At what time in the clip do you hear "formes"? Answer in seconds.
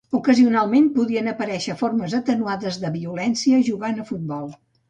1.83-2.17